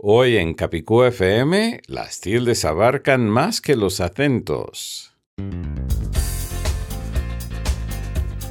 Hoy 0.00 0.36
en 0.36 0.54
Capicú 0.54 1.02
FM, 1.02 1.80
las 1.88 2.20
tildes 2.20 2.64
abarcan 2.64 3.28
más 3.28 3.60
que 3.60 3.74
los 3.74 4.00
acentos. 4.00 5.16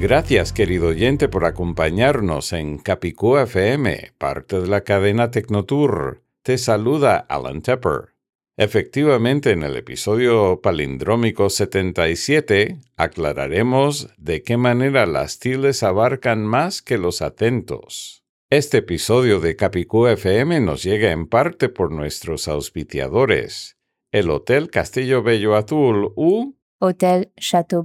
Gracias, 0.00 0.54
querido 0.54 0.88
oyente, 0.88 1.28
por 1.28 1.44
acompañarnos 1.44 2.54
en 2.54 2.78
Capicú 2.78 3.36
FM, 3.36 4.12
parte 4.16 4.58
de 4.58 4.66
la 4.66 4.80
cadena 4.80 5.30
Tecnotour. 5.30 6.22
Te 6.42 6.56
saluda 6.56 7.18
Alan 7.18 7.60
Tepper. 7.60 8.14
Efectivamente, 8.56 9.50
en 9.50 9.62
el 9.62 9.76
episodio 9.76 10.62
palindrómico 10.62 11.50
77 11.50 12.78
aclararemos 12.96 14.08
de 14.16 14.42
qué 14.42 14.56
manera 14.56 15.04
las 15.04 15.38
tildes 15.38 15.82
abarcan 15.82 16.46
más 16.46 16.80
que 16.80 16.96
los 16.96 17.20
acentos. 17.20 18.24
Este 18.48 18.78
episodio 18.78 19.38
de 19.38 19.54
Capicú 19.54 20.06
FM 20.06 20.60
nos 20.60 20.82
llega 20.82 21.10
en 21.10 21.26
parte 21.26 21.68
por 21.68 21.92
nuestros 21.92 22.48
auspiciadores, 22.48 23.76
el 24.12 24.30
Hotel 24.30 24.70
Castillo 24.70 25.22
Bello 25.22 25.56
Azul 25.56 26.14
u 26.16 26.54
Hôtel 26.78 27.30
Château 27.36 27.84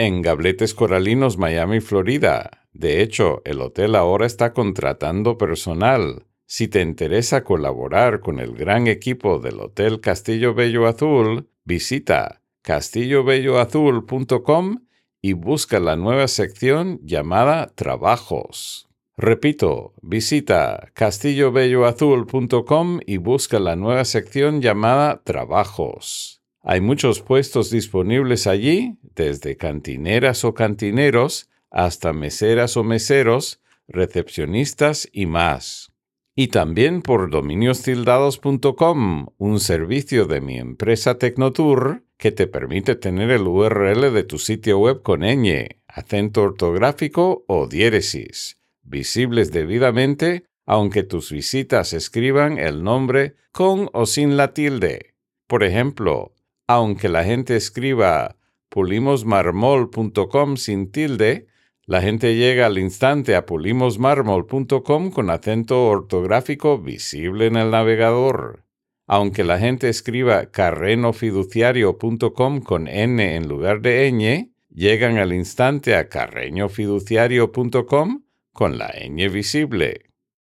en 0.00 0.22
Gabletes 0.22 0.72
Coralinos, 0.72 1.36
Miami, 1.36 1.80
Florida. 1.80 2.66
De 2.72 3.02
hecho, 3.02 3.42
el 3.44 3.60
hotel 3.60 3.94
ahora 3.94 4.24
está 4.24 4.54
contratando 4.54 5.36
personal. 5.36 6.24
Si 6.46 6.68
te 6.68 6.80
interesa 6.80 7.44
colaborar 7.44 8.20
con 8.20 8.40
el 8.40 8.54
gran 8.54 8.86
equipo 8.86 9.40
del 9.40 9.60
Hotel 9.60 10.00
Castillo 10.00 10.54
Bello 10.54 10.86
Azul, 10.86 11.50
visita 11.64 12.40
castillobelloazul.com 12.62 14.86
y 15.20 15.34
busca 15.34 15.80
la 15.80 15.96
nueva 15.96 16.28
sección 16.28 16.98
llamada 17.02 17.66
Trabajos. 17.74 18.88
Repito, 19.18 19.92
visita 20.00 20.92
castillobelloazul.com 20.94 23.00
y 23.04 23.18
busca 23.18 23.60
la 23.60 23.76
nueva 23.76 24.06
sección 24.06 24.62
llamada 24.62 25.20
Trabajos. 25.24 26.39
Hay 26.62 26.80
muchos 26.80 27.20
puestos 27.20 27.70
disponibles 27.70 28.46
allí, 28.46 28.98
desde 29.14 29.56
cantineras 29.56 30.44
o 30.44 30.54
cantineros 30.54 31.48
hasta 31.70 32.12
meseras 32.12 32.76
o 32.76 32.84
meseros, 32.84 33.60
recepcionistas 33.88 35.08
y 35.12 35.26
más. 35.26 35.92
Y 36.34 36.48
también 36.48 37.02
por 37.02 37.30
dominiostildados.com, 37.30 39.26
un 39.36 39.60
servicio 39.60 40.26
de 40.26 40.40
mi 40.40 40.58
empresa 40.58 41.18
Tecnotour 41.18 42.04
que 42.16 42.32
te 42.32 42.46
permite 42.46 42.94
tener 42.94 43.30
el 43.30 43.42
URL 43.42 44.12
de 44.12 44.24
tu 44.24 44.38
sitio 44.38 44.78
web 44.78 45.02
con 45.02 45.20
ñ, 45.20 45.80
acento 45.88 46.42
ortográfico 46.42 47.44
o 47.46 47.66
diéresis, 47.66 48.58
visibles 48.82 49.50
debidamente 49.52 50.44
aunque 50.70 51.02
tus 51.02 51.32
visitas 51.32 51.92
escriban 51.92 52.56
el 52.56 52.84
nombre 52.84 53.34
con 53.50 53.90
o 53.92 54.06
sin 54.06 54.36
la 54.36 54.54
tilde. 54.54 55.14
Por 55.48 55.64
ejemplo, 55.64 56.32
aunque 56.72 57.08
la 57.08 57.24
gente 57.24 57.56
escriba 57.56 58.36
pulimosmarmol.com 58.68 60.56
sin 60.56 60.92
tilde, 60.92 61.48
la 61.84 62.00
gente 62.00 62.36
llega 62.36 62.66
al 62.66 62.78
instante 62.78 63.34
a 63.34 63.44
pulimosmarmol.com 63.44 65.10
con 65.10 65.30
acento 65.30 65.86
ortográfico 65.86 66.78
visible 66.78 67.46
en 67.46 67.56
el 67.56 67.72
navegador. 67.72 68.62
Aunque 69.08 69.42
la 69.42 69.58
gente 69.58 69.88
escriba 69.88 70.52
carrenofiduciario.com 70.52 72.60
con 72.60 72.86
n 72.86 73.34
en 73.34 73.48
lugar 73.48 73.80
de 73.80 74.08
ñ, 74.12 74.52
llegan 74.72 75.18
al 75.18 75.32
instante 75.32 75.96
a 75.96 76.08
carreñofiduciario.com 76.08 78.22
con 78.52 78.78
la 78.78 78.92
ñ 78.92 79.28
visible. 79.28 80.02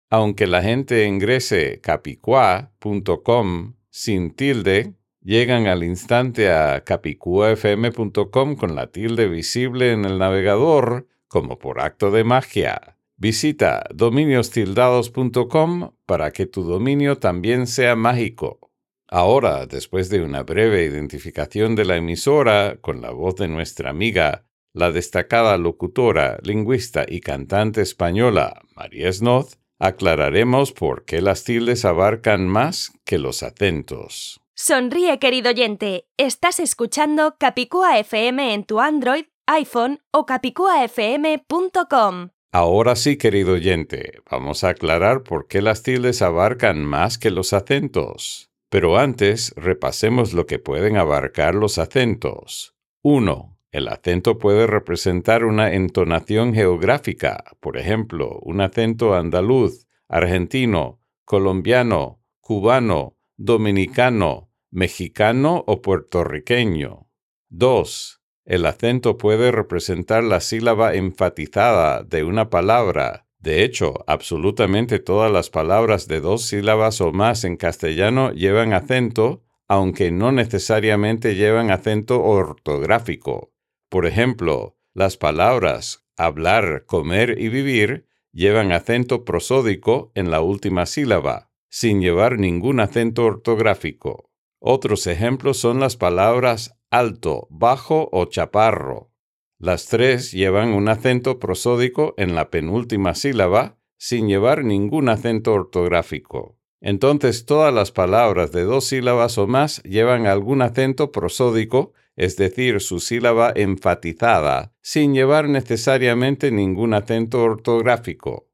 Aunque 0.09 0.47
la 0.47 0.61
gente 0.61 1.05
ingrese 1.05 1.81
capicua.com 1.81 3.73
sin 3.89 4.31
tilde, 4.31 4.93
llegan 5.23 5.67
al 5.67 5.83
instante 5.83 6.51
a 6.51 6.83
capicuafm.com 6.83 8.55
con 8.55 8.75
la 8.75 8.87
tilde 8.87 9.27
visible 9.27 9.91
en 9.91 10.05
el 10.05 10.17
navegador 10.19 11.07
como 11.27 11.57
por 11.57 11.79
acto 11.79 12.11
de 12.11 12.23
magia. 12.23 12.97
Visita 13.15 13.83
dominiostildados.com 13.93 15.91
para 16.05 16.31
que 16.31 16.45
tu 16.45 16.63
dominio 16.63 17.17
también 17.17 17.67
sea 17.67 17.95
mágico. 17.95 18.71
Ahora, 19.07 19.65
después 19.65 20.09
de 20.09 20.21
una 20.23 20.43
breve 20.43 20.83
identificación 20.85 21.75
de 21.75 21.85
la 21.85 21.97
emisora 21.97 22.77
con 22.81 23.01
la 23.01 23.11
voz 23.11 23.35
de 23.35 23.47
nuestra 23.47 23.91
amiga, 23.91 24.45
la 24.73 24.91
destacada 24.91 25.57
locutora, 25.57 26.39
lingüista 26.41 27.05
y 27.07 27.21
cantante 27.21 27.81
española 27.81 28.63
María 28.75 29.13
Snoz, 29.13 29.59
aclararemos 29.77 30.71
por 30.71 31.05
qué 31.05 31.21
las 31.21 31.43
tildes 31.43 31.85
abarcan 31.85 32.47
más 32.47 32.91
que 33.05 33.19
los 33.19 33.43
acentos. 33.43 34.42
Sonríe, 34.55 35.17
querido 35.17 35.49
oyente. 35.49 36.05
Estás 36.15 36.59
escuchando 36.59 37.37
Capicúa 37.39 37.97
FM 37.97 38.53
en 38.53 38.65
tu 38.65 38.79
Android, 38.79 39.25
iPhone 39.47 40.01
o 40.11 40.27
capicuafm.com. 40.27 42.29
Ahora 42.51 42.95
sí, 42.95 43.17
querido 43.17 43.53
oyente, 43.53 44.21
vamos 44.29 44.63
a 44.63 44.69
aclarar 44.69 45.23
por 45.23 45.47
qué 45.47 45.63
las 45.63 45.81
tildes 45.81 46.21
abarcan 46.21 46.85
más 46.85 47.17
que 47.17 47.31
los 47.31 47.51
acentos. 47.51 48.51
Pero 48.69 48.99
antes, 48.99 49.55
repasemos 49.57 50.33
lo 50.33 50.45
que 50.45 50.59
pueden 50.59 50.97
abarcar 50.97 51.55
los 51.55 51.79
acentos. 51.79 52.75
1. 53.01 53.57
El 53.71 53.87
acento 53.87 54.37
puede 54.37 54.67
representar 54.67 55.45
una 55.45 55.73
entonación 55.73 56.53
geográfica, 56.53 57.43
por 57.59 57.75
ejemplo, 57.75 58.37
un 58.43 58.61
acento 58.61 59.15
andaluz, 59.15 59.87
argentino, 60.07 60.99
colombiano, 61.25 62.21
cubano, 62.39 63.17
dominicano, 63.43 64.49
mexicano 64.71 65.65
o 65.67 65.81
puertorriqueño. 65.81 67.09
2. 67.49 68.21
El 68.45 68.65
acento 68.65 69.17
puede 69.17 69.51
representar 69.51 70.23
la 70.23 70.39
sílaba 70.39 70.93
enfatizada 70.93 72.03
de 72.03 72.23
una 72.23 72.49
palabra. 72.49 73.27
De 73.39 73.65
hecho, 73.65 73.95
absolutamente 74.07 74.99
todas 74.99 75.29
las 75.29 75.49
palabras 75.49 76.07
de 76.07 76.21
dos 76.21 76.43
sílabas 76.43 77.01
o 77.01 77.11
más 77.11 77.43
en 77.43 77.57
castellano 77.57 78.31
llevan 78.31 78.71
acento, 78.71 79.43
aunque 79.67 80.09
no 80.09 80.31
necesariamente 80.31 81.35
llevan 81.35 81.69
acento 81.69 82.23
ortográfico. 82.23 83.51
Por 83.89 84.05
ejemplo, 84.05 84.77
las 84.93 85.17
palabras 85.17 86.05
hablar, 86.15 86.85
comer 86.85 87.37
y 87.37 87.49
vivir 87.49 88.07
llevan 88.31 88.71
acento 88.71 89.25
prosódico 89.25 90.13
en 90.15 90.31
la 90.31 90.39
última 90.39 90.85
sílaba, 90.85 91.51
sin 91.73 92.01
llevar 92.01 92.37
ningún 92.37 92.79
acento 92.79 93.25
ortográfico. 93.25 94.29
Otros 94.59 95.07
ejemplos 95.07 95.57
son 95.57 95.79
las 95.79 95.97
palabras 95.97 96.77
alto, 96.91 97.47
bajo 97.49 98.09
o 98.11 98.25
chaparro. 98.25 99.09
Las 99.57 99.87
tres 99.87 100.31
llevan 100.31 100.69
un 100.73 100.87
acento 100.87 101.39
prosódico 101.39 102.13
en 102.17 102.35
la 102.35 102.51
penúltima 102.51 103.15
sílaba, 103.15 103.79
sin 103.97 104.27
llevar 104.27 104.63
ningún 104.63 105.09
acento 105.09 105.51
ortográfico. 105.51 106.59
Entonces 106.79 107.47
todas 107.47 107.73
las 107.73 107.91
palabras 107.91 108.51
de 108.51 108.65
dos 108.65 108.85
sílabas 108.85 109.39
o 109.39 109.47
más 109.47 109.81
llevan 109.81 110.27
algún 110.27 110.61
acento 110.61 111.11
prosódico, 111.11 111.93
es 112.15 112.37
decir, 112.37 112.81
su 112.81 112.99
sílaba 112.99 113.51
enfatizada, 113.55 114.75
sin 114.83 115.15
llevar 115.15 115.49
necesariamente 115.49 116.51
ningún 116.51 116.93
acento 116.93 117.41
ortográfico. 117.41 118.52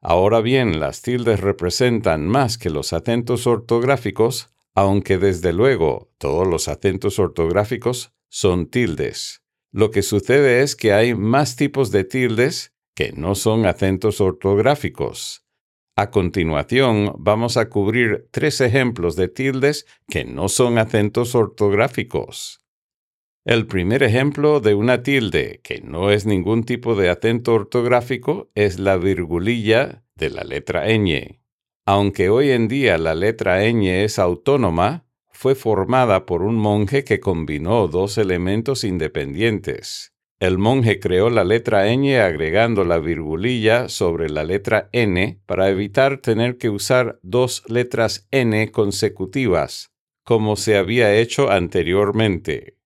Ahora 0.00 0.40
bien, 0.40 0.78
las 0.78 1.02
tildes 1.02 1.40
representan 1.40 2.28
más 2.28 2.56
que 2.56 2.70
los 2.70 2.92
acentos 2.92 3.46
ortográficos, 3.46 4.54
aunque 4.74 5.18
desde 5.18 5.52
luego 5.52 6.12
todos 6.18 6.46
los 6.46 6.68
acentos 6.68 7.18
ortográficos 7.18 8.12
son 8.28 8.66
tildes. 8.66 9.42
Lo 9.72 9.90
que 9.90 10.02
sucede 10.02 10.62
es 10.62 10.76
que 10.76 10.92
hay 10.92 11.14
más 11.14 11.56
tipos 11.56 11.90
de 11.90 12.04
tildes 12.04 12.72
que 12.94 13.12
no 13.12 13.34
son 13.34 13.66
acentos 13.66 14.20
ortográficos. 14.20 15.44
A 15.96 16.10
continuación, 16.10 17.12
vamos 17.18 17.56
a 17.56 17.68
cubrir 17.68 18.28
tres 18.30 18.60
ejemplos 18.60 19.16
de 19.16 19.26
tildes 19.26 19.84
que 20.08 20.24
no 20.24 20.48
son 20.48 20.78
acentos 20.78 21.34
ortográficos. 21.34 22.60
El 23.44 23.66
primer 23.66 24.02
ejemplo 24.02 24.60
de 24.60 24.74
una 24.74 25.02
tilde 25.02 25.60
que 25.62 25.80
no 25.80 26.10
es 26.10 26.26
ningún 26.26 26.64
tipo 26.64 26.94
de 26.94 27.08
acento 27.08 27.54
ortográfico 27.54 28.50
es 28.54 28.78
la 28.78 28.96
virgulilla 28.96 30.04
de 30.16 30.30
la 30.30 30.44
letra 30.44 30.86
ñ. 30.88 31.40
Aunque 31.86 32.28
hoy 32.28 32.50
en 32.50 32.68
día 32.68 32.98
la 32.98 33.14
letra 33.14 33.62
ñ 33.64 34.04
es 34.04 34.18
autónoma, 34.18 35.06
fue 35.30 35.54
formada 35.54 36.26
por 36.26 36.42
un 36.42 36.56
monje 36.56 37.04
que 37.04 37.20
combinó 37.20 37.86
dos 37.86 38.18
elementos 38.18 38.84
independientes. 38.84 40.12
El 40.40 40.58
monje 40.58 41.00
creó 41.00 41.30
la 41.30 41.44
letra 41.44 41.86
ñ 41.86 42.20
agregando 42.20 42.84
la 42.84 42.98
virgulilla 42.98 43.88
sobre 43.88 44.30
la 44.30 44.44
letra 44.44 44.88
n 44.92 45.40
para 45.46 45.68
evitar 45.68 46.18
tener 46.18 46.58
que 46.58 46.70
usar 46.70 47.18
dos 47.22 47.64
letras 47.68 48.28
n 48.30 48.70
consecutivas, 48.70 49.92
como 50.24 50.56
se 50.56 50.76
había 50.76 51.14
hecho 51.16 51.50
anteriormente. 51.50 52.77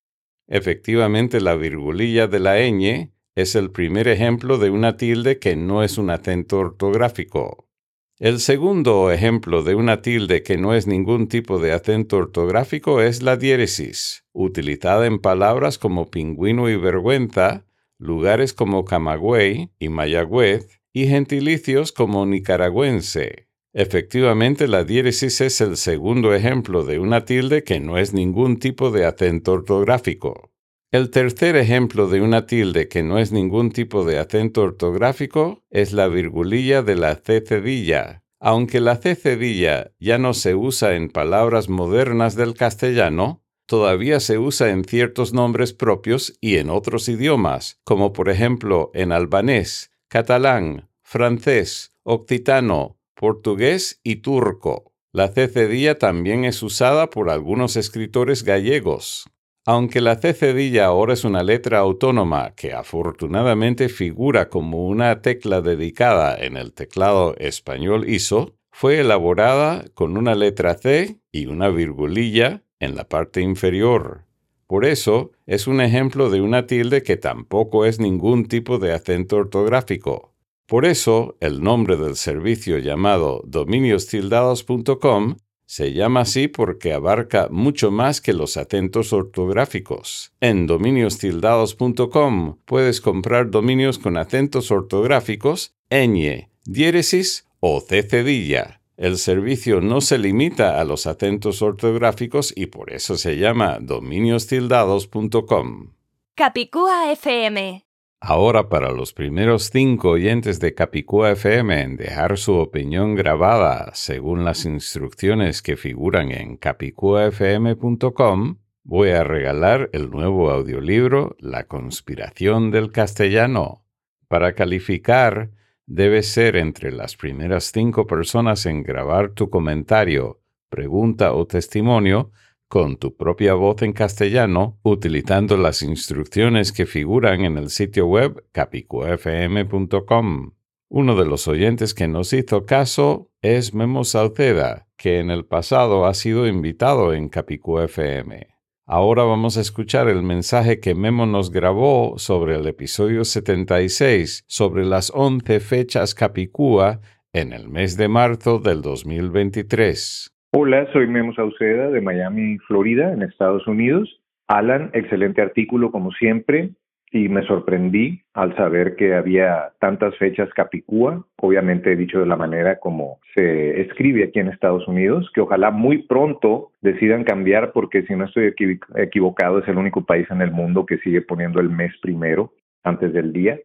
Efectivamente, 0.52 1.40
la 1.40 1.54
virgulilla 1.54 2.26
de 2.26 2.38
la 2.38 2.58
ñ 2.58 3.10
es 3.34 3.54
el 3.54 3.70
primer 3.70 4.06
ejemplo 4.06 4.58
de 4.58 4.68
una 4.68 4.98
tilde 4.98 5.38
que 5.38 5.56
no 5.56 5.82
es 5.82 5.96
un 5.96 6.10
acento 6.10 6.58
ortográfico. 6.58 7.70
El 8.18 8.38
segundo 8.38 9.10
ejemplo 9.10 9.62
de 9.62 9.74
una 9.74 10.02
tilde 10.02 10.42
que 10.42 10.58
no 10.58 10.74
es 10.74 10.86
ningún 10.86 11.28
tipo 11.28 11.58
de 11.58 11.72
acento 11.72 12.18
ortográfico 12.18 13.00
es 13.00 13.22
la 13.22 13.38
diéresis, 13.38 14.26
utilizada 14.34 15.06
en 15.06 15.20
palabras 15.20 15.78
como 15.78 16.10
pingüino 16.10 16.68
y 16.68 16.76
vergüenza, 16.76 17.64
lugares 17.96 18.52
como 18.52 18.84
Camagüey 18.84 19.70
y 19.78 19.88
Mayagüez, 19.88 20.82
y 20.92 21.06
gentilicios 21.06 21.92
como 21.92 22.26
nicaragüense. 22.26 23.48
Efectivamente, 23.74 24.68
la 24.68 24.84
diéresis 24.84 25.40
es 25.40 25.60
el 25.62 25.78
segundo 25.78 26.34
ejemplo 26.34 26.84
de 26.84 26.98
una 26.98 27.24
tilde 27.24 27.64
que 27.64 27.80
no 27.80 27.96
es 27.96 28.12
ningún 28.12 28.58
tipo 28.58 28.90
de 28.90 29.06
acento 29.06 29.52
ortográfico. 29.52 30.50
El 30.90 31.08
tercer 31.08 31.56
ejemplo 31.56 32.06
de 32.06 32.20
una 32.20 32.44
tilde 32.44 32.88
que 32.88 33.02
no 33.02 33.18
es 33.18 33.32
ningún 33.32 33.70
tipo 33.70 34.04
de 34.04 34.18
acento 34.18 34.60
ortográfico 34.60 35.64
es 35.70 35.94
la 35.94 36.08
virgulilla 36.08 36.82
de 36.82 36.96
la 36.96 37.14
C 37.14 37.40
cedilla. 37.40 38.22
Aunque 38.38 38.82
la 38.82 38.96
C 38.96 39.14
cedilla 39.14 39.92
ya 39.98 40.18
no 40.18 40.34
se 40.34 40.54
usa 40.54 40.94
en 40.94 41.08
palabras 41.08 41.70
modernas 41.70 42.36
del 42.36 42.52
castellano, 42.52 43.42
todavía 43.64 44.20
se 44.20 44.36
usa 44.36 44.68
en 44.68 44.84
ciertos 44.84 45.32
nombres 45.32 45.72
propios 45.72 46.36
y 46.42 46.56
en 46.56 46.68
otros 46.68 47.08
idiomas, 47.08 47.80
como 47.84 48.12
por 48.12 48.28
ejemplo 48.28 48.90
en 48.92 49.12
albanés, 49.12 49.92
catalán, 50.08 50.90
francés, 51.02 51.94
occitano, 52.02 52.98
portugués 53.22 54.00
y 54.02 54.16
turco. 54.16 54.92
La 55.12 55.28
C 55.28 55.46
cedilla 55.46 55.96
también 55.96 56.44
es 56.44 56.60
usada 56.60 57.08
por 57.08 57.30
algunos 57.30 57.76
escritores 57.76 58.42
gallegos. 58.42 59.30
Aunque 59.64 60.00
la 60.00 60.16
C 60.16 60.32
cedilla 60.32 60.86
ahora 60.86 61.12
es 61.12 61.22
una 61.22 61.44
letra 61.44 61.78
autónoma 61.78 62.52
que 62.56 62.72
afortunadamente 62.72 63.88
figura 63.88 64.48
como 64.48 64.88
una 64.88 65.22
tecla 65.22 65.60
dedicada 65.60 66.36
en 66.36 66.56
el 66.56 66.72
teclado 66.72 67.36
español 67.38 68.08
ISO, 68.08 68.56
fue 68.72 68.98
elaborada 68.98 69.84
con 69.94 70.16
una 70.16 70.34
letra 70.34 70.74
C 70.74 71.20
y 71.30 71.46
una 71.46 71.68
virgulilla 71.68 72.64
en 72.80 72.96
la 72.96 73.08
parte 73.08 73.40
inferior. 73.40 74.24
Por 74.66 74.84
eso 74.84 75.30
es 75.46 75.68
un 75.68 75.80
ejemplo 75.80 76.28
de 76.28 76.40
una 76.40 76.66
tilde 76.66 77.04
que 77.04 77.16
tampoco 77.16 77.84
es 77.84 78.00
ningún 78.00 78.46
tipo 78.46 78.78
de 78.78 78.92
acento 78.92 79.36
ortográfico. 79.36 80.31
Por 80.72 80.86
eso 80.86 81.36
el 81.40 81.62
nombre 81.62 81.98
del 81.98 82.16
servicio 82.16 82.78
llamado 82.78 83.42
dominiostildados.com 83.44 85.36
se 85.66 85.92
llama 85.92 86.22
así 86.22 86.48
porque 86.48 86.94
abarca 86.94 87.48
mucho 87.50 87.90
más 87.90 88.22
que 88.22 88.32
los 88.32 88.56
acentos 88.56 89.12
ortográficos. 89.12 90.32
En 90.40 90.66
dominiostildados.com 90.66 92.56
puedes 92.64 93.02
comprar 93.02 93.50
dominios 93.50 93.98
con 93.98 94.16
acentos 94.16 94.70
ortográficos, 94.70 95.74
ñ, 95.90 96.48
diéresis 96.64 97.46
o 97.60 97.82
cedilla. 97.82 98.80
El 98.96 99.18
servicio 99.18 99.82
no 99.82 100.00
se 100.00 100.16
limita 100.16 100.80
a 100.80 100.84
los 100.84 101.06
acentos 101.06 101.60
ortográficos 101.60 102.50
y 102.56 102.64
por 102.64 102.94
eso 102.94 103.18
se 103.18 103.36
llama 103.36 103.76
dominiostildados.com. 103.78 105.92
Capicúa 106.34 107.12
FM. 107.12 107.91
Ahora 108.24 108.68
para 108.68 108.92
los 108.92 109.12
primeros 109.12 109.70
cinco 109.72 110.10
oyentes 110.10 110.60
de 110.60 110.74
Capicúa 110.74 111.32
FM 111.32 111.82
en 111.82 111.96
dejar 111.96 112.38
su 112.38 112.54
opinión 112.54 113.16
grabada 113.16 113.90
según 113.94 114.44
las 114.44 114.64
instrucciones 114.64 115.60
que 115.60 115.76
figuran 115.76 116.30
en 116.30 116.56
capicuafm.com, 116.56 118.58
voy 118.84 119.10
a 119.10 119.24
regalar 119.24 119.90
el 119.92 120.10
nuevo 120.10 120.52
audiolibro 120.52 121.34
La 121.40 121.66
conspiración 121.66 122.70
del 122.70 122.92
castellano. 122.92 123.84
Para 124.28 124.54
calificar, 124.54 125.50
debes 125.86 126.28
ser 126.28 126.54
entre 126.54 126.92
las 126.92 127.16
primeras 127.16 127.72
cinco 127.74 128.06
personas 128.06 128.66
en 128.66 128.84
grabar 128.84 129.30
tu 129.30 129.50
comentario, 129.50 130.40
pregunta 130.68 131.32
o 131.32 131.48
testimonio 131.48 132.30
con 132.72 132.96
tu 132.96 133.14
propia 133.14 133.52
voz 133.52 133.82
en 133.82 133.92
castellano 133.92 134.78
utilizando 134.82 135.58
las 135.58 135.82
instrucciones 135.82 136.72
que 136.72 136.86
figuran 136.86 137.44
en 137.44 137.58
el 137.58 137.68
sitio 137.68 138.06
web 138.06 138.46
capicuafm.com. 138.50 140.52
Uno 140.88 141.14
de 141.14 141.26
los 141.26 141.48
oyentes 141.48 141.92
que 141.92 142.08
nos 142.08 142.32
hizo 142.32 142.64
caso 142.64 143.30
es 143.42 143.74
Memo 143.74 144.04
Sauceda, 144.04 144.88
que 144.96 145.18
en 145.18 145.30
el 145.30 145.44
pasado 145.44 146.06
ha 146.06 146.14
sido 146.14 146.46
invitado 146.46 147.12
en 147.12 147.28
Capicú 147.28 147.78
FM. 147.78 148.46
Ahora 148.86 149.24
vamos 149.24 149.58
a 149.58 149.60
escuchar 149.60 150.08
el 150.08 150.22
mensaje 150.22 150.80
que 150.80 150.94
Memo 150.94 151.26
nos 151.26 151.50
grabó 151.50 152.14
sobre 152.16 152.56
el 152.56 152.66
episodio 152.66 153.26
76 153.26 154.44
sobre 154.46 154.86
las 154.86 155.12
11 155.14 155.60
fechas 155.60 156.14
Capicúa 156.14 157.02
en 157.34 157.52
el 157.52 157.68
mes 157.68 157.98
de 157.98 158.08
marzo 158.08 158.60
del 158.60 158.80
2023. 158.80 160.31
Hola, 160.54 160.86
soy 160.92 161.06
Memo 161.06 161.32
Sauceda 161.32 161.88
de 161.88 162.02
Miami, 162.02 162.58
Florida, 162.68 163.10
en 163.14 163.22
Estados 163.22 163.66
Unidos. 163.66 164.20
Alan, 164.48 164.90
excelente 164.92 165.40
artículo 165.40 165.90
como 165.90 166.12
siempre 166.12 166.72
y 167.10 167.30
me 167.30 167.42
sorprendí 167.46 168.20
al 168.34 168.54
saber 168.54 168.94
que 168.96 169.14
había 169.14 169.72
tantas 169.80 170.14
fechas 170.18 170.50
Capicúa, 170.54 171.24
obviamente 171.36 171.92
he 171.92 171.96
dicho 171.96 172.18
de 172.20 172.26
la 172.26 172.36
manera 172.36 172.78
como 172.80 173.18
se 173.34 173.80
escribe 173.80 174.24
aquí 174.24 174.40
en 174.40 174.48
Estados 174.48 174.86
Unidos, 174.86 175.30
que 175.34 175.40
ojalá 175.40 175.70
muy 175.70 176.02
pronto 176.02 176.70
decidan 176.82 177.24
cambiar 177.24 177.72
porque 177.72 178.02
si 178.02 178.14
no 178.14 178.26
estoy 178.26 178.54
equivocado 178.96 179.58
es 179.58 179.68
el 179.68 179.78
único 179.78 180.04
país 180.04 180.26
en 180.30 180.42
el 180.42 180.50
mundo 180.50 180.84
que 180.84 180.98
sigue 180.98 181.22
poniendo 181.22 181.60
el 181.60 181.70
mes 181.70 181.94
primero 182.02 182.52
antes 182.84 183.14
del 183.14 183.32
día. 183.32 183.58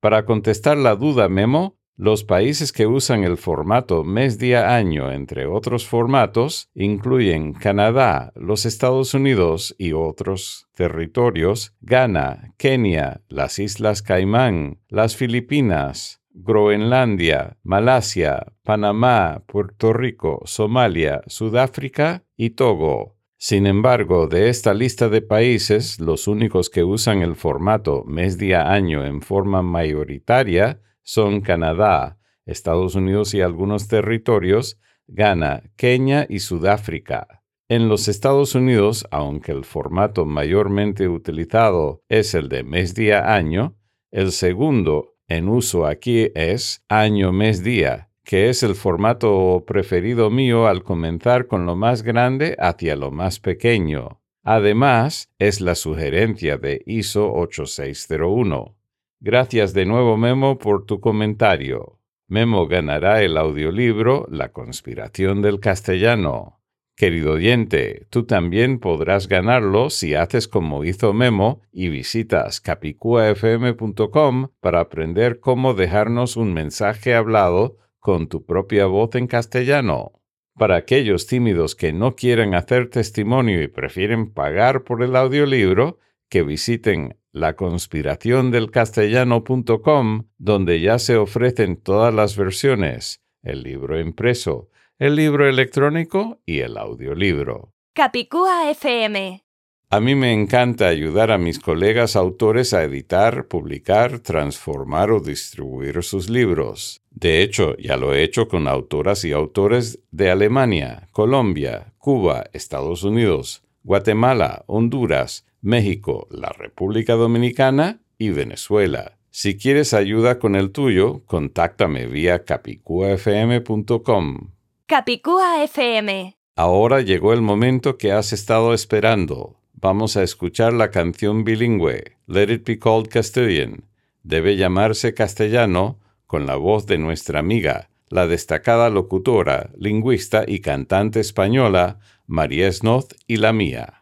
Para 0.00 0.24
contestar 0.24 0.78
la 0.78 0.96
duda, 0.96 1.28
Memo, 1.28 1.76
los 1.96 2.24
países 2.24 2.72
que 2.72 2.86
usan 2.86 3.22
el 3.22 3.36
formato 3.36 4.02
mes-día-año, 4.02 5.12
entre 5.12 5.46
otros 5.46 5.86
formatos, 5.86 6.68
incluyen 6.74 7.52
Canadá, 7.52 8.32
los 8.34 8.66
Estados 8.66 9.14
Unidos 9.14 9.74
y 9.78 9.92
otros 9.92 10.68
territorios, 10.74 11.74
Ghana, 11.80 12.54
Kenia, 12.56 13.20
las 13.28 13.58
Islas 13.58 14.02
Caimán, 14.02 14.80
las 14.88 15.16
Filipinas, 15.16 16.22
Groenlandia, 16.34 17.58
Malasia, 17.62 18.52
Panamá, 18.62 19.42
Puerto 19.46 19.92
Rico, 19.92 20.40
Somalia, 20.44 21.22
Sudáfrica 21.26 22.24
y 22.36 22.50
Togo. 22.50 23.16
Sin 23.36 23.66
embargo, 23.66 24.28
de 24.28 24.48
esta 24.48 24.72
lista 24.72 25.08
de 25.08 25.20
países, 25.20 26.00
los 26.00 26.28
únicos 26.28 26.70
que 26.70 26.84
usan 26.84 27.22
el 27.22 27.34
formato 27.34 28.04
mes-día-año 28.04 29.04
en 29.04 29.20
forma 29.20 29.62
mayoritaria 29.62 30.80
son 31.02 31.40
Canadá, 31.40 32.18
Estados 32.46 32.94
Unidos 32.94 33.34
y 33.34 33.40
algunos 33.40 33.88
territorios, 33.88 34.78
Ghana, 35.06 35.62
Kenia 35.76 36.26
y 36.28 36.40
Sudáfrica. 36.40 37.42
En 37.68 37.88
los 37.88 38.08
Estados 38.08 38.54
Unidos, 38.54 39.06
aunque 39.10 39.52
el 39.52 39.64
formato 39.64 40.24
mayormente 40.24 41.08
utilizado 41.08 42.02
es 42.08 42.34
el 42.34 42.48
de 42.48 42.64
mes-día-año, 42.64 43.76
el 44.10 44.32
segundo 44.32 45.16
en 45.28 45.48
uso 45.48 45.86
aquí 45.86 46.30
es 46.34 46.84
año-mes-día, 46.88 48.10
que 48.24 48.50
es 48.50 48.62
el 48.62 48.74
formato 48.74 49.64
preferido 49.66 50.30
mío 50.30 50.66
al 50.66 50.82
comenzar 50.82 51.46
con 51.46 51.64
lo 51.64 51.74
más 51.74 52.02
grande 52.02 52.56
hacia 52.58 52.96
lo 52.96 53.10
más 53.10 53.40
pequeño. 53.40 54.20
Además, 54.42 55.30
es 55.38 55.60
la 55.60 55.74
sugerencia 55.74 56.58
de 56.58 56.82
ISO 56.84 57.32
8601. 57.32 58.76
Gracias 59.24 59.72
de 59.72 59.86
nuevo 59.86 60.16
Memo 60.16 60.58
por 60.58 60.84
tu 60.84 60.98
comentario. 60.98 62.00
Memo 62.26 62.66
ganará 62.66 63.22
el 63.22 63.36
audiolibro 63.36 64.26
La 64.28 64.50
conspiración 64.50 65.42
del 65.42 65.60
castellano. 65.60 66.60
Querido 66.96 67.34
oyente, 67.34 68.08
tú 68.10 68.24
también 68.24 68.80
podrás 68.80 69.28
ganarlo 69.28 69.90
si 69.90 70.16
haces 70.16 70.48
como 70.48 70.82
hizo 70.82 71.12
Memo 71.12 71.62
y 71.70 71.88
visitas 71.88 72.60
capicuafm.com 72.60 74.48
para 74.58 74.80
aprender 74.80 75.38
cómo 75.38 75.74
dejarnos 75.74 76.36
un 76.36 76.52
mensaje 76.52 77.14
hablado 77.14 77.76
con 78.00 78.26
tu 78.26 78.44
propia 78.44 78.86
voz 78.86 79.14
en 79.14 79.28
castellano. 79.28 80.20
Para 80.54 80.74
aquellos 80.74 81.28
tímidos 81.28 81.76
que 81.76 81.92
no 81.92 82.16
quieren 82.16 82.56
hacer 82.56 82.90
testimonio 82.90 83.62
y 83.62 83.68
prefieren 83.68 84.32
pagar 84.32 84.82
por 84.82 85.00
el 85.00 85.14
audiolibro, 85.14 86.00
que 86.28 86.42
visiten 86.42 87.21
laconspiraciondelcastellano.com, 87.32 90.28
donde 90.38 90.80
ya 90.80 90.98
se 90.98 91.16
ofrecen 91.16 91.76
todas 91.76 92.14
las 92.14 92.36
versiones, 92.36 93.20
el 93.42 93.62
libro 93.62 93.98
impreso, 93.98 94.68
el 94.98 95.16
libro 95.16 95.48
electrónico 95.48 96.40
y 96.46 96.60
el 96.60 96.76
audiolibro. 96.76 97.72
Capicúa 97.94 98.70
FM. 98.70 99.44
A 99.90 100.00
mí 100.00 100.14
me 100.14 100.32
encanta 100.32 100.88
ayudar 100.88 101.30
a 101.30 101.36
mis 101.36 101.58
colegas 101.58 102.16
autores 102.16 102.72
a 102.72 102.82
editar, 102.82 103.46
publicar, 103.46 104.20
transformar 104.20 105.10
o 105.10 105.20
distribuir 105.20 106.02
sus 106.02 106.30
libros. 106.30 107.02
De 107.10 107.42
hecho, 107.42 107.76
ya 107.76 107.98
lo 107.98 108.14
he 108.14 108.22
hecho 108.22 108.48
con 108.48 108.68
autoras 108.68 109.26
y 109.26 109.32
autores 109.32 109.98
de 110.10 110.30
Alemania, 110.30 111.08
Colombia, 111.12 111.92
Cuba, 111.98 112.46
Estados 112.54 113.02
Unidos, 113.02 113.62
Guatemala, 113.82 114.64
Honduras, 114.66 115.44
México, 115.62 116.28
la 116.30 116.50
República 116.50 117.14
Dominicana 117.14 118.00
y 118.18 118.28
Venezuela. 118.30 119.16
Si 119.30 119.56
quieres 119.56 119.94
ayuda 119.94 120.38
con 120.38 120.56
el 120.56 120.72
tuyo, 120.72 121.22
contáctame 121.24 122.06
vía 122.06 122.44
capicuafm.com. 122.44 124.50
Capicúa 124.86 125.64
FM. 125.64 126.36
Ahora 126.54 127.00
llegó 127.00 127.32
el 127.32 127.40
momento 127.40 127.96
que 127.96 128.12
has 128.12 128.34
estado 128.34 128.74
esperando. 128.74 129.56
Vamos 129.72 130.18
a 130.18 130.22
escuchar 130.22 130.74
la 130.74 130.90
canción 130.90 131.44
bilingüe, 131.44 132.18
Let 132.26 132.52
It 132.52 132.66
Be 132.66 132.78
Called 132.78 133.08
Castilian. 133.08 133.84
Debe 134.22 134.56
llamarse 134.56 135.14
castellano 135.14 135.98
con 136.26 136.44
la 136.44 136.56
voz 136.56 136.84
de 136.86 136.98
nuestra 136.98 137.40
amiga, 137.40 137.88
la 138.10 138.26
destacada 138.26 138.90
locutora, 138.90 139.70
lingüista 139.78 140.44
y 140.46 140.60
cantante 140.60 141.20
española 141.20 142.00
María 142.26 142.70
Snoth 142.70 143.14
y 143.26 143.38
la 143.38 143.54
mía. 143.54 144.01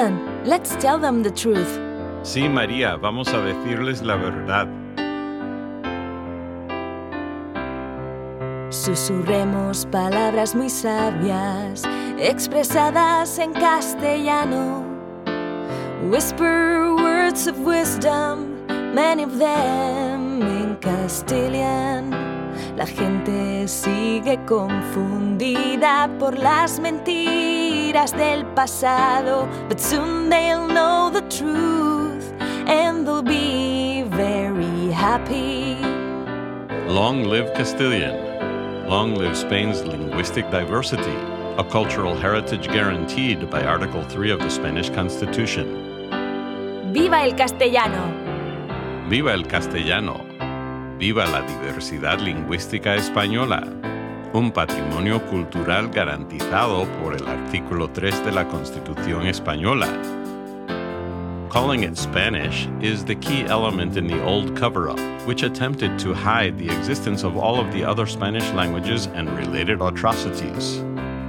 Alan, 0.00 0.44
let's 0.46 0.76
tell 0.76 0.98
them 0.98 1.22
the 1.22 1.30
truth. 1.30 1.78
Sí, 2.22 2.48
María, 2.48 2.96
vamos 2.96 3.28
a 3.34 3.40
decirles 3.42 4.00
la 4.02 4.16
verdad. 4.16 4.66
Susurremos 8.70 9.86
palabras 9.86 10.54
muy 10.54 10.70
sabias, 10.70 11.82
expresadas 12.18 13.38
en 13.38 13.52
castellano. 13.52 14.84
Whisper 16.08 16.94
words 16.94 17.46
of 17.46 17.58
wisdom, 17.58 18.64
many 18.94 19.22
of 19.22 19.38
them 19.38 20.40
in 20.40 20.76
Castilian. 20.80 22.19
La 22.76 22.86
gente 22.86 23.66
sigue 23.68 24.38
confundida 24.46 26.08
por 26.18 26.38
las 26.38 26.78
mentiras 26.80 28.16
del 28.16 28.46
pasado, 28.54 29.48
but 29.68 29.78
soon 29.78 30.30
they'll 30.30 30.66
know 30.66 31.10
the 31.10 31.22
truth 31.28 32.32
and 32.66 33.06
they'll 33.06 33.22
be 33.22 34.04
very 34.10 34.90
happy. 34.92 35.76
Long 36.86 37.24
live 37.24 37.52
Castilian. 37.54 38.30
Long 38.88 39.14
live 39.14 39.36
Spain's 39.36 39.84
linguistic 39.84 40.50
diversity, 40.50 41.14
a 41.58 41.64
cultural 41.64 42.16
heritage 42.16 42.66
guaranteed 42.68 43.48
by 43.48 43.62
Article 43.62 44.02
3 44.02 44.32
of 44.32 44.40
the 44.40 44.50
Spanish 44.50 44.90
Constitution. 44.90 46.10
¡Viva 46.92 47.24
el 47.24 47.36
castellano! 47.36 48.02
¡Viva 49.08 49.32
el 49.32 49.46
castellano! 49.46 50.29
¡Viva 51.00 51.24
la 51.24 51.40
diversidad 51.40 52.20
lingüística 52.20 52.94
española! 52.94 53.66
Un 54.34 54.52
patrimonio 54.52 55.24
cultural 55.28 55.88
garantizado 55.88 56.84
por 57.00 57.16
el 57.16 57.26
artículo 57.26 57.88
3 57.88 58.26
de 58.26 58.32
la 58.32 58.46
Constitución 58.46 59.26
española 59.26 59.88
Calling 61.48 61.84
it 61.84 61.96
Spanish 61.96 62.68
is 62.82 63.02
the 63.02 63.14
key 63.14 63.46
element 63.46 63.96
in 63.96 64.06
the 64.06 64.22
old 64.24 64.54
cover 64.54 64.90
up, 64.90 65.00
which 65.26 65.42
attempted 65.42 65.98
to 65.98 66.12
hide 66.12 66.58
the 66.58 66.68
existence 66.68 67.24
of 67.24 67.34
all 67.38 67.58
of 67.58 67.72
the 67.72 67.82
other 67.82 68.04
Spanish 68.04 68.52
languages 68.52 69.08
and 69.14 69.34
related 69.38 69.80
atrocities. 69.80 70.84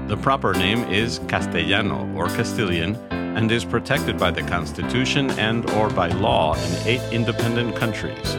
The 0.10 0.18
proper 0.18 0.54
name 0.54 0.84
is 0.92 1.22
Castellano 1.30 2.14
or 2.14 2.28
Castilian 2.28 2.98
and 3.10 3.50
is 3.50 3.64
protected 3.64 4.18
by 4.18 4.32
the 4.32 4.44
Constitution 4.44 5.32
and 5.40 5.68
or 5.72 5.90
by 5.90 6.10
law 6.10 6.56
in 6.56 6.88
eight 6.88 7.14
independent 7.14 7.78
countries. 7.78 8.36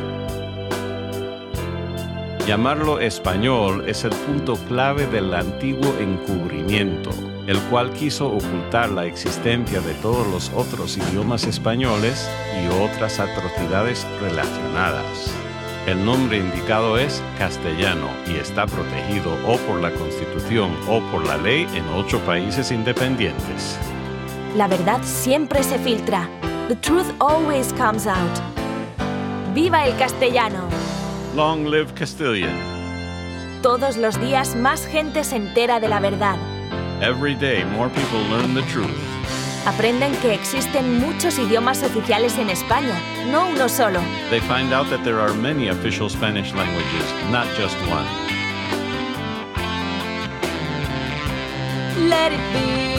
Llamarlo 2.47 3.01
español 3.01 3.85
es 3.87 4.05
el 4.05 4.11
punto 4.11 4.57
clave 4.69 5.07
del 5.07 5.33
antiguo 5.33 5.95
encubrimiento 6.01 7.11
el 7.47 7.59
cual 7.63 7.93
quiso 7.93 8.29
ocultar 8.29 8.91
la 8.91 9.07
existencia 9.07 9.81
de 9.81 9.95
todos 9.95 10.27
los 10.29 10.51
otros 10.55 10.97
idiomas 10.97 11.45
españoles 11.45 12.29
y 12.63 12.69
otras 12.83 13.19
atrocidades 13.19 14.07
relacionadas. 14.21 15.33
El 15.87 16.05
nombre 16.05 16.39
indicado 16.39 16.97
es 16.97 17.23
castellano 17.39 18.09
y 18.29 18.37
está 18.37 18.67
protegido 18.67 19.33
o 19.47 19.57
por 19.67 19.81
la 19.81 19.91
Constitución 19.91 20.71
o 20.89 21.01
por 21.11 21.27
la 21.27 21.37
ley 21.37 21.67
en 21.75 21.85
ocho 21.89 22.21
países 22.21 22.71
independientes. 22.71 23.77
La 24.57 24.69
verdad 24.69 25.01
siempre 25.03 25.65
se 25.65 25.79
filtra. 25.79 26.29
The 26.69 26.77
truth 26.77 27.13
always 27.19 27.73
comes 27.73 28.07
out. 28.07 28.31
¡Viva 29.53 29.85
el 29.85 29.97
castellano! 29.97 30.82
Long 31.35 31.65
live 31.65 31.95
Castilian. 31.95 32.53
Todos 33.63 33.97
los 33.97 34.21
días 34.21 34.55
más 34.55 34.87
gente 34.87 35.25
se 35.25 35.37
entera 35.37 35.81
de 35.81 35.89
la 35.89 35.99
verdad. 35.99 36.37
Every 37.01 37.35
day 37.35 37.65
more 37.65 37.89
people 37.89 38.21
learn 38.29 38.55
the 38.55 38.61
truth. 38.71 38.91
Aprenden 39.65 40.15
que 40.17 40.35
existen 40.35 40.99
muchos 41.01 41.39
idiomas 41.39 41.83
oficiales 41.83 42.37
en 42.37 42.51
España, 42.51 43.01
no 43.31 43.49
uno 43.49 43.71
solo. 43.71 44.01
They 44.29 44.41
find 44.41 44.75
out 44.75 44.91
that 44.91 45.05
there 45.05 45.21
are 45.21 45.33
many 45.33 45.69
official 45.69 46.11
Spanish 46.11 46.53
languages, 46.53 47.11
not 47.31 47.47
just 47.57 47.77
one. 47.89 48.05
Let 52.11 52.33
it 52.33 52.41
be, 52.53 52.99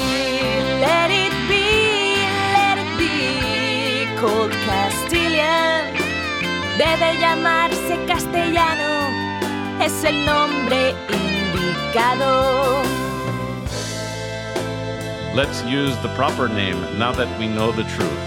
let 0.82 1.12
it 1.12 1.34
be, 1.48 2.18
let 2.52 2.80
it 2.80 2.98
be 2.98 4.08
called 4.20 4.52
Castilian. 4.66 6.03
Debe 6.78 7.20
llamarse 7.20 8.04
castellano, 8.08 9.08
es 9.80 10.04
el 10.04 10.26
nombre 10.26 10.96
indicado. 11.08 12.82
Let's 15.36 15.64
use 15.66 15.96
the 16.02 16.10
proper 16.16 16.48
name 16.48 16.82
now 16.98 17.12
that 17.12 17.28
we 17.38 17.48
know 17.48 17.72
the 17.72 17.84
truth. 17.96 18.20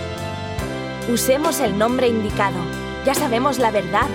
Usemos 1.08 1.60
el 1.60 1.76
nombre 1.76 2.08
indicado. 2.08 2.58
Ya 3.04 3.14
sabemos 3.14 3.58
la 3.58 3.72
verdad. 3.72 4.08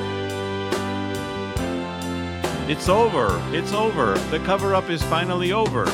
It's 2.70 2.88
over. 2.88 3.38
It's 3.52 3.74
over. 3.74 4.18
The 4.30 4.40
cover 4.46 4.76
up 4.76 4.90
is 4.90 5.04
finally 5.04 5.52
over. 5.52 5.88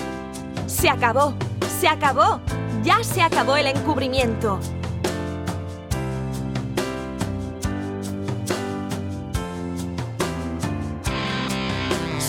Se 0.67 0.89
acabó. 0.89 1.34
Se 1.79 1.88
acabó. 1.88 2.39
Ya 2.84 3.03
se 3.03 3.22
acabó 3.22 3.56
el 3.58 3.65
encubrimiento. 3.65 4.60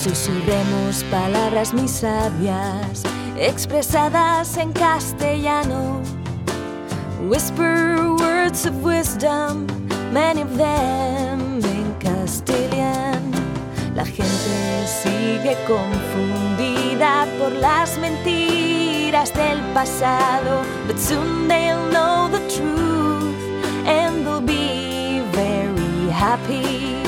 Susurremos 0.03 1.03
palabras 1.11 1.75
muy 1.75 1.89
sabias 1.89 3.03
expresadas 3.37 4.57
en 4.57 4.73
castellano. 4.73 6.01
Whisper 7.29 8.15
words 8.21 8.65
of 8.65 8.77
wisdom, 8.85 9.67
many 10.13 10.43
of 10.43 10.57
them 10.57 11.59
in 11.65 11.93
Castilian. 11.99 13.33
La 13.97 14.05
gente 14.05 14.87
sigue 14.87 15.57
confundida 15.67 17.27
por 17.37 17.51
las 17.51 17.99
mentiras 17.99 19.35
del 19.35 19.59
pasado, 19.75 20.63
but 20.87 20.97
soon 20.97 21.49
they'll 21.49 21.91
know 21.91 22.29
the 22.29 22.39
truth 22.49 23.35
and 23.85 24.25
they'll 24.25 24.41
be 24.41 25.23
very 25.33 26.09
happy. 26.13 27.08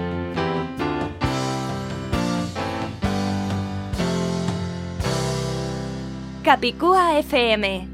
Capicúa 6.43 7.19
FM. 7.19 7.87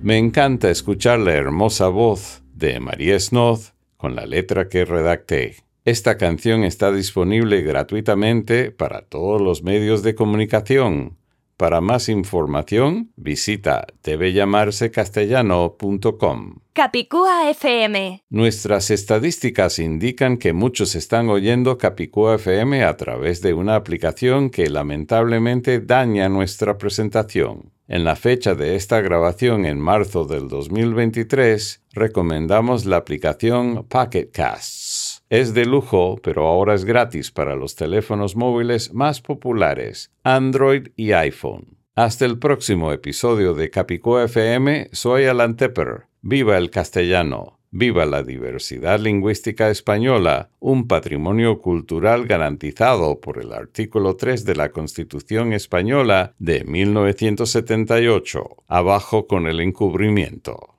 Me 0.00 0.16
encanta 0.16 0.70
escuchar 0.70 1.18
la 1.18 1.34
hermosa 1.34 1.88
voz 1.88 2.42
de 2.54 2.80
María 2.80 3.20
Snoth 3.20 3.74
con 3.98 4.16
la 4.16 4.24
letra 4.24 4.70
que 4.70 4.86
redacté. 4.86 5.56
Esta 5.84 6.16
canción 6.16 6.64
está 6.64 6.90
disponible 6.90 7.60
gratuitamente 7.60 8.70
para 8.70 9.02
todos 9.02 9.42
los 9.42 9.62
medios 9.62 10.02
de 10.02 10.14
comunicación. 10.14 11.18
Para 11.56 11.80
más 11.80 12.08
información, 12.08 13.12
visita 13.16 13.86
debellamarsecastellano.com. 14.02 16.56
Capicúa 16.72 17.50
FM. 17.50 18.24
Nuestras 18.30 18.90
estadísticas 18.90 19.78
indican 19.78 20.38
que 20.38 20.52
muchos 20.52 20.94
están 20.94 21.28
oyendo 21.28 21.78
Capicúa 21.78 22.36
FM 22.36 22.84
a 22.84 22.96
través 22.96 23.42
de 23.42 23.52
una 23.52 23.76
aplicación 23.76 24.50
que 24.50 24.70
lamentablemente 24.70 25.80
daña 25.80 26.28
nuestra 26.28 26.78
presentación. 26.78 27.72
En 27.88 28.04
la 28.04 28.16
fecha 28.16 28.54
de 28.54 28.74
esta 28.74 29.02
grabación 29.02 29.66
en 29.66 29.78
marzo 29.78 30.24
del 30.24 30.48
2023, 30.48 31.82
recomendamos 31.92 32.86
la 32.86 32.96
aplicación 32.96 33.84
Pocket 33.86 34.30
Casts. 34.32 35.11
Es 35.32 35.54
de 35.54 35.64
lujo, 35.64 36.20
pero 36.22 36.46
ahora 36.46 36.74
es 36.74 36.84
gratis 36.84 37.30
para 37.30 37.56
los 37.56 37.74
teléfonos 37.74 38.36
móviles 38.36 38.92
más 38.92 39.22
populares, 39.22 40.12
Android 40.24 40.88
y 40.94 41.12
iPhone. 41.12 41.78
Hasta 41.94 42.26
el 42.26 42.38
próximo 42.38 42.92
episodio 42.92 43.54
de 43.54 43.70
Capicúa 43.70 44.24
FM, 44.24 44.90
soy 44.92 45.24
Alan 45.24 45.56
Tepper. 45.56 46.02
Viva 46.20 46.58
el 46.58 46.68
castellano. 46.68 47.60
Viva 47.70 48.04
la 48.04 48.22
diversidad 48.22 49.00
lingüística 49.00 49.70
española, 49.70 50.50
un 50.60 50.86
patrimonio 50.86 51.60
cultural 51.60 52.26
garantizado 52.26 53.18
por 53.18 53.38
el 53.38 53.54
artículo 53.54 54.16
3 54.16 54.44
de 54.44 54.54
la 54.54 54.70
Constitución 54.70 55.54
española 55.54 56.34
de 56.38 56.62
1978. 56.64 58.64
Abajo 58.68 59.26
con 59.26 59.46
el 59.46 59.60
encubrimiento. 59.60 60.72